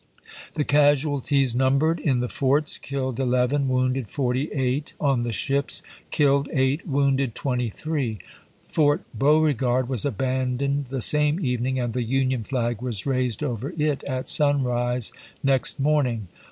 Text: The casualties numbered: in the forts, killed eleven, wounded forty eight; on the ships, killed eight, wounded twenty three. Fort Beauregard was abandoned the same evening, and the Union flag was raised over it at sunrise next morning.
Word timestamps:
The 0.55 0.63
casualties 0.63 1.53
numbered: 1.53 1.99
in 1.99 2.21
the 2.21 2.27
forts, 2.27 2.79
killed 2.79 3.19
eleven, 3.19 3.69
wounded 3.69 4.09
forty 4.09 4.51
eight; 4.51 4.93
on 4.99 5.21
the 5.21 5.31
ships, 5.31 5.83
killed 6.09 6.49
eight, 6.51 6.87
wounded 6.87 7.35
twenty 7.35 7.69
three. 7.69 8.17
Fort 8.67 9.01
Beauregard 9.15 9.87
was 9.87 10.03
abandoned 10.03 10.85
the 10.85 11.03
same 11.03 11.39
evening, 11.39 11.79
and 11.79 11.93
the 11.93 12.01
Union 12.01 12.43
flag 12.43 12.81
was 12.81 13.05
raised 13.05 13.43
over 13.43 13.75
it 13.77 14.03
at 14.05 14.27
sunrise 14.27 15.11
next 15.43 15.79
morning. 15.79 16.29